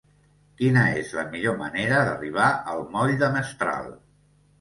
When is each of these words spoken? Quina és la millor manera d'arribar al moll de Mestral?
Quina 0.59 0.85
és 1.01 1.11
la 1.17 1.25
millor 1.35 1.59
manera 1.59 1.99
d'arribar 2.07 2.47
al 2.73 2.81
moll 2.95 3.13
de 3.21 3.29
Mestral? 3.37 3.93